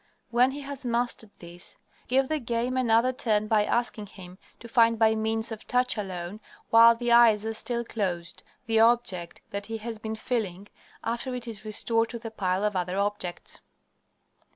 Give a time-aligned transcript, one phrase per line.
[0.31, 4.97] When he has mastered this, give the game another turn by asking him to find
[4.97, 6.39] by means of touch alone,
[6.71, 10.69] while the eyes are still closed, the object that he has been feeling,
[11.03, 13.59] after it is restored to the pile of other objects.